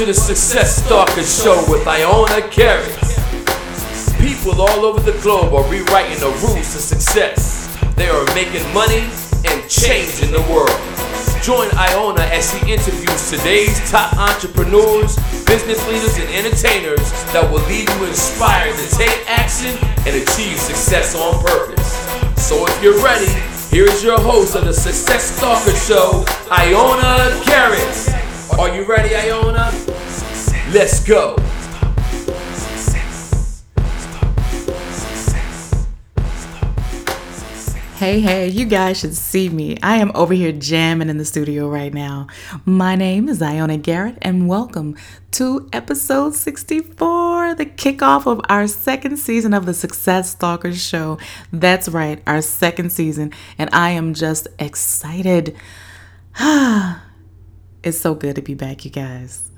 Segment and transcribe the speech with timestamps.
[0.00, 2.88] to the Success Stalker Show with Ioana Garrett.
[4.16, 7.68] People all over the globe are rewriting the rules to success.
[7.96, 9.04] They are making money
[9.44, 10.72] and changing the world.
[11.44, 17.04] Join Ioana as she interviews today's top entrepreneurs, business leaders, and entertainers
[17.36, 19.76] that will leave you inspired to take action
[20.08, 21.92] and achieve success on purpose.
[22.40, 23.28] So if you're ready,
[23.68, 28.20] here is your host of the Success Stalker Show, Ioana Garrett.
[28.58, 29.69] Are you ready, Ioana?
[30.72, 31.34] Let's go.
[37.96, 39.78] Hey, hey, you guys should see me.
[39.82, 42.28] I am over here jamming in the studio right now.
[42.64, 44.96] My name is Ioana Garrett, and welcome
[45.32, 51.18] to episode 64, the kickoff of our second season of the Success Stalkers Show.
[51.52, 55.56] That's right, our second season, and I am just excited.
[56.38, 59.49] it's so good to be back, you guys.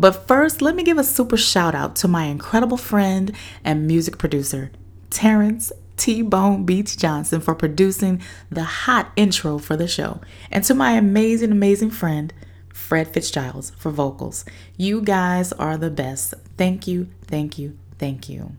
[0.00, 4.16] But first, let me give a super shout out to my incredible friend and music
[4.16, 4.70] producer,
[5.10, 10.72] Terrence T Bone Beats Johnson, for producing the hot intro for the show, and to
[10.72, 12.32] my amazing, amazing friend,
[12.72, 14.46] Fred Fitzgiles, for vocals.
[14.78, 16.32] You guys are the best.
[16.56, 18.52] Thank you, thank you, thank you.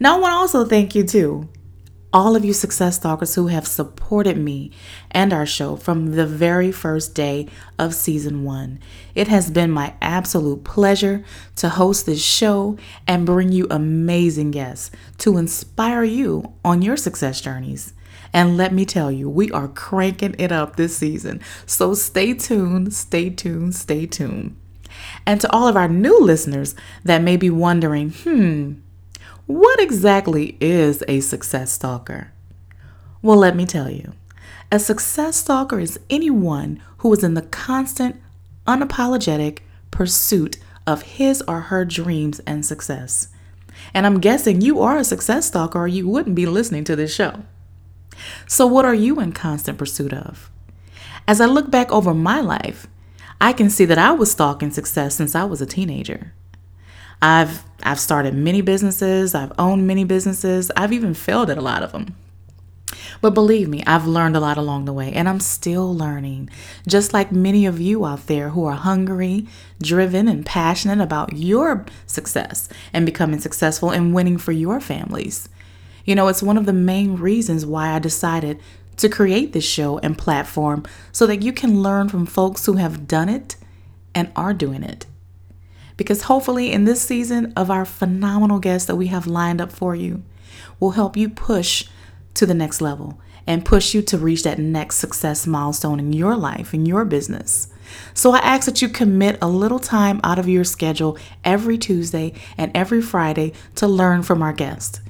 [0.00, 1.50] Now, I want to also thank you too
[2.14, 4.70] all of you success stalkers who have supported me
[5.10, 8.78] and our show from the very first day of season one.
[9.16, 11.24] It has been my absolute pleasure
[11.56, 17.40] to host this show and bring you amazing guests to inspire you on your success
[17.40, 17.92] journeys.
[18.32, 21.40] And let me tell you, we are cranking it up this season.
[21.66, 24.56] So stay tuned, stay tuned, stay tuned.
[25.26, 28.74] And to all of our new listeners that may be wondering, hmm,
[29.46, 32.32] what exactly is a success stalker?
[33.20, 34.12] Well, let me tell you.
[34.72, 38.20] A success stalker is anyone who is in the constant,
[38.66, 39.58] unapologetic
[39.90, 43.28] pursuit of his or her dreams and success.
[43.92, 47.14] And I'm guessing you are a success stalker or you wouldn't be listening to this
[47.14, 47.44] show.
[48.46, 50.50] So, what are you in constant pursuit of?
[51.26, 52.86] As I look back over my life,
[53.40, 56.32] I can see that I was stalking success since I was a teenager.
[57.20, 61.82] I've I've started many businesses, I've owned many businesses, I've even failed at a lot
[61.82, 62.16] of them.
[63.20, 66.50] But believe me, I've learned a lot along the way and I'm still learning.
[66.86, 69.46] Just like many of you out there who are hungry,
[69.82, 75.48] driven, and passionate about your success and becoming successful and winning for your families.
[76.04, 78.60] You know, it's one of the main reasons why I decided
[78.96, 83.08] to create this show and platform so that you can learn from folks who have
[83.08, 83.56] done it
[84.14, 85.06] and are doing it
[85.96, 89.94] because hopefully, in this season of our phenomenal guests that we have lined up for
[89.94, 90.22] you,
[90.80, 91.86] will help you push
[92.34, 96.36] to the next level and push you to reach that next success milestone in your
[96.36, 97.68] life, in your business.
[98.14, 102.32] So I ask that you commit a little time out of your schedule every Tuesday
[102.56, 105.00] and every Friday to learn from our guests.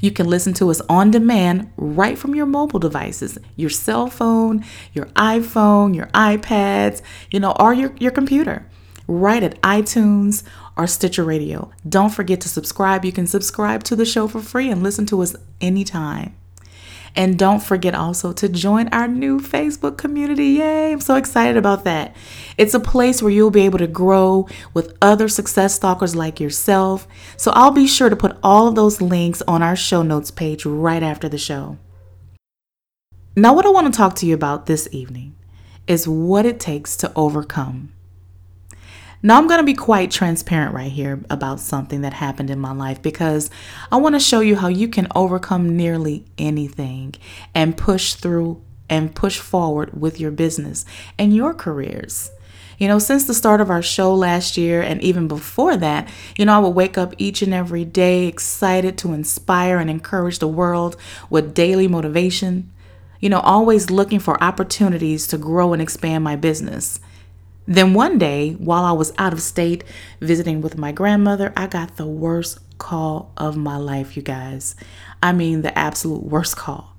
[0.00, 4.64] You can listen to us on demand right from your mobile devices, your cell phone,
[4.94, 8.66] your iPhone, your iPads, you know, or your, your computer
[9.10, 10.44] right at iTunes
[10.76, 11.70] or Stitcher Radio.
[11.88, 13.04] Don't forget to subscribe.
[13.04, 16.36] You can subscribe to the show for free and listen to us anytime.
[17.16, 20.46] And don't forget also to join our new Facebook community.
[20.50, 22.14] Yay, I'm so excited about that.
[22.56, 27.08] It's a place where you'll be able to grow with other success stalkers like yourself.
[27.36, 30.64] So I'll be sure to put all of those links on our show notes page
[30.64, 31.78] right after the show.
[33.34, 35.34] Now, what I want to talk to you about this evening
[35.88, 37.92] is what it takes to overcome.
[39.22, 42.72] Now, I'm going to be quite transparent right here about something that happened in my
[42.72, 43.50] life because
[43.92, 47.14] I want to show you how you can overcome nearly anything
[47.54, 50.86] and push through and push forward with your business
[51.18, 52.30] and your careers.
[52.78, 56.08] You know, since the start of our show last year and even before that,
[56.38, 60.38] you know, I would wake up each and every day excited to inspire and encourage
[60.38, 60.96] the world
[61.28, 62.72] with daily motivation.
[63.20, 67.00] You know, always looking for opportunities to grow and expand my business.
[67.70, 69.84] Then one day, while I was out of state
[70.20, 74.74] visiting with my grandmother, I got the worst call of my life, you guys.
[75.22, 76.96] I mean, the absolute worst call.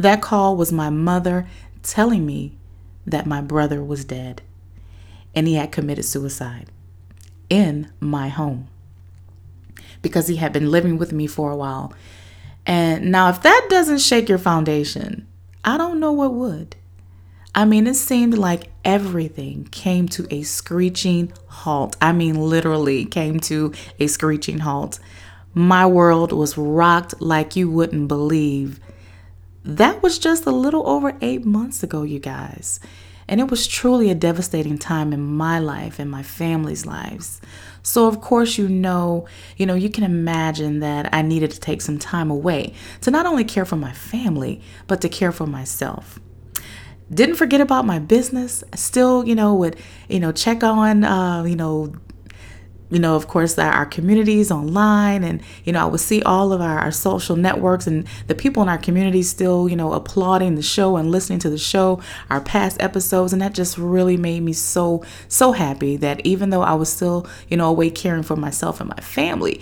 [0.00, 1.46] That call was my mother
[1.84, 2.58] telling me
[3.06, 4.42] that my brother was dead
[5.32, 6.66] and he had committed suicide
[7.48, 8.66] in my home
[10.02, 11.92] because he had been living with me for a while.
[12.66, 15.28] And now, if that doesn't shake your foundation,
[15.64, 16.74] I don't know what would.
[17.52, 21.96] I mean, it seemed like everything came to a screeching halt.
[22.00, 25.00] I mean, literally came to a screeching halt.
[25.52, 28.78] My world was rocked like you wouldn't believe.
[29.64, 32.78] That was just a little over eight months ago, you guys.
[33.26, 37.40] And it was truly a devastating time in my life and my family's lives.
[37.82, 39.26] So of course you know,
[39.56, 43.26] you know, you can imagine that I needed to take some time away to not
[43.26, 46.20] only care for my family, but to care for myself
[47.12, 48.64] didn't forget about my business.
[48.74, 49.76] Still you know would
[50.08, 51.92] you know check on uh, you know
[52.90, 56.60] you know, of course, our communities online, and you know, I would see all of
[56.60, 60.62] our, our social networks and the people in our community still, you know, applauding the
[60.62, 64.52] show and listening to the show, our past episodes, and that just really made me
[64.52, 68.80] so so happy that even though I was still, you know, away caring for myself
[68.80, 69.60] and my family,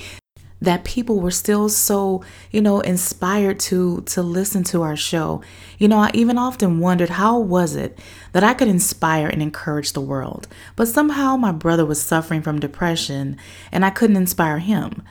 [0.61, 5.41] that people were still so you know inspired to to listen to our show.
[5.79, 7.99] You know i even often wondered how was it
[8.33, 12.59] that i could inspire and encourage the world but somehow my brother was suffering from
[12.59, 13.37] depression
[13.71, 15.03] and i couldn't inspire him.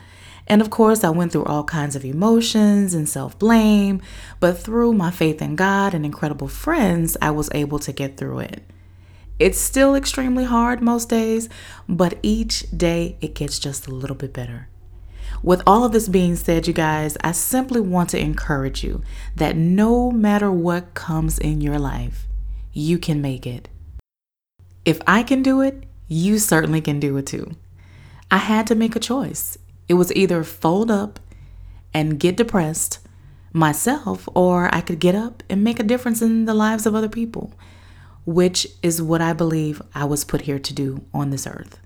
[0.46, 4.02] And of course i went through all kinds of emotions and self-blame
[4.40, 8.40] but through my faith in god and incredible friends i was able to get through
[8.40, 8.62] it.
[9.38, 11.48] It's still extremely hard most days
[11.88, 14.68] but each day it gets just a little bit better
[15.42, 19.02] with all of this being said, you guys, I simply want to encourage you
[19.36, 22.26] that no matter what comes in your life,
[22.72, 23.68] you can make it.
[24.84, 27.52] If I can do it, you certainly can do it too.
[28.30, 29.58] I had to make a choice.
[29.88, 31.20] It was either fold up
[31.94, 32.98] and get depressed
[33.52, 37.08] myself, or I could get up and make a difference in the lives of other
[37.08, 37.52] people,
[38.26, 41.78] which is what I believe I was put here to do on this earth.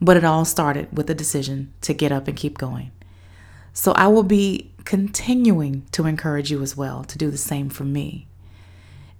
[0.00, 2.90] But it all started with a decision to get up and keep going.
[3.72, 7.84] So I will be continuing to encourage you as well to do the same for
[7.84, 8.26] me.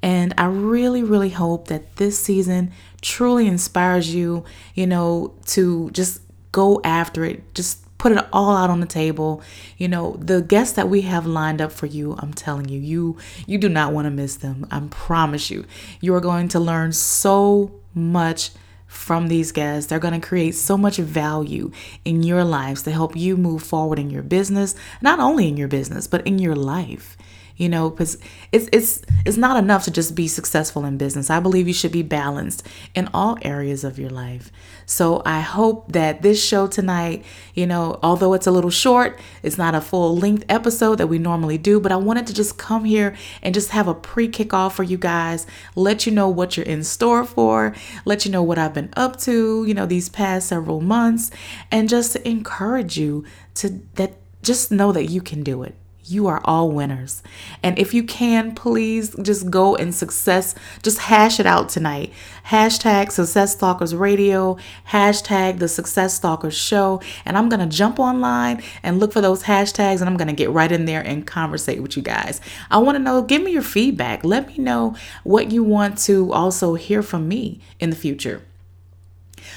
[0.02, 2.72] And I really, really hope that this season
[3.02, 4.44] truly inspires you,
[4.74, 6.22] you know, to just
[6.52, 7.54] go after it.
[7.54, 9.42] Just put it all out on the table.
[9.76, 13.18] You know, the guests that we have lined up for you, I'm telling you, you
[13.46, 14.66] you do not want to miss them.
[14.70, 15.66] I promise you.
[16.00, 18.52] You are going to learn so much
[18.90, 19.88] from these guests.
[19.88, 21.70] They're going to create so much value
[22.04, 25.68] in your lives to help you move forward in your business, not only in your
[25.68, 27.16] business, but in your life
[27.60, 28.16] you know because
[28.52, 31.28] it's it's it's not enough to just be successful in business.
[31.28, 34.50] I believe you should be balanced in all areas of your life.
[34.86, 37.24] So i hope that this show tonight
[37.54, 41.18] you know although it's a little short it's not a full length episode that we
[41.18, 44.72] normally do but i wanted to just come here and just have a pre kickoff
[44.72, 45.46] for you guys
[45.76, 47.72] let you know what you're in store for
[48.04, 51.30] let you know what i've been up to you know these past several months
[51.70, 53.24] and just to encourage you
[53.54, 55.76] to that just know that you can do it
[56.10, 57.22] you are all winners.
[57.62, 62.12] And if you can, please just go and success, just hash it out tonight.
[62.46, 64.56] Hashtag Success Stalkers Radio,
[64.88, 67.00] hashtag the Success Stalkers Show.
[67.24, 70.34] And I'm going to jump online and look for those hashtags and I'm going to
[70.34, 72.40] get right in there and conversate with you guys.
[72.70, 74.24] I want to know, give me your feedback.
[74.24, 78.42] Let me know what you want to also hear from me in the future.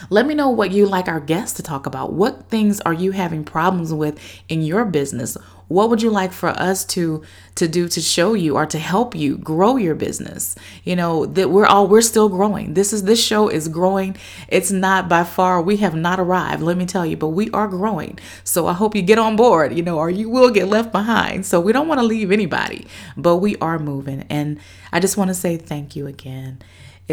[0.09, 2.13] Let me know what you like our guests to talk about.
[2.13, 4.19] What things are you having problems with
[4.49, 5.37] in your business?
[5.67, 7.23] What would you like for us to
[7.55, 10.55] to do to show you or to help you grow your business?
[10.83, 12.73] You know, that we're all we're still growing.
[12.73, 14.17] This is this show is growing.
[14.49, 17.67] It's not by far we have not arrived, let me tell you, but we are
[17.67, 18.19] growing.
[18.43, 21.45] So I hope you get on board, you know, or you will get left behind.
[21.45, 22.85] So we don't want to leave anybody,
[23.17, 24.59] but we are moving and
[24.91, 26.61] I just want to say thank you again.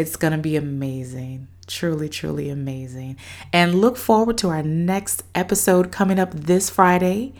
[0.01, 3.15] It's going to be amazing truly, truly amazing.
[3.53, 7.33] And look forward to our next episode coming up this Friday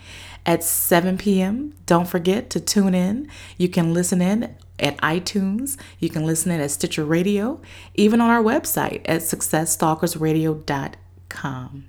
[0.46, 1.74] at 7 p.m.
[1.86, 3.28] Don't forget to tune in.
[3.58, 5.78] You can listen in at iTunes.
[6.00, 7.60] You can listen in at Stitcher Radio,
[7.94, 11.86] even on our website at successstalkersradio.com.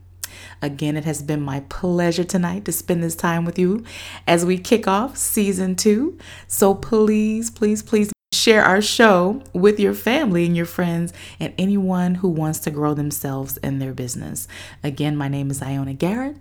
[0.60, 3.84] Again, it has been my pleasure tonight to spend this time with you
[4.26, 6.18] as we kick off season two.
[6.46, 8.12] So please, please, please
[8.42, 12.92] share our show with your family and your friends and anyone who wants to grow
[12.92, 14.48] themselves in their business.
[14.82, 16.36] Again, my name is Ioana Garrett.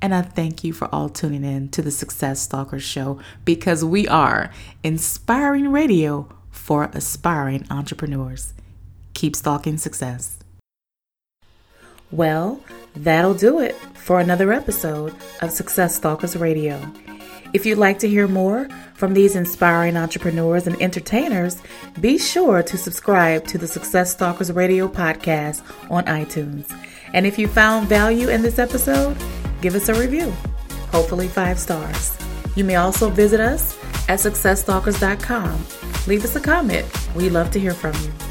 [0.00, 4.06] And I thank you for all tuning in to the Success Stalkers Show because we
[4.06, 4.50] are
[4.84, 8.54] inspiring radio for aspiring entrepreneurs.
[9.14, 10.38] Keep stalking success.
[12.12, 12.60] Well,
[12.94, 16.80] that'll do it for another episode of Success Stalkers Radio.
[17.52, 21.60] If you'd like to hear more from these inspiring entrepreneurs and entertainers,
[22.00, 26.70] be sure to subscribe to the Success Stalkers Radio podcast on iTunes.
[27.12, 29.16] And if you found value in this episode,
[29.62, 30.30] give us a review,
[30.92, 32.16] hopefully five stars.
[32.54, 33.76] You may also visit us
[34.08, 35.66] at successstalkers.com.
[36.06, 36.86] Leave us a comment.
[37.16, 38.29] We love to hear from you.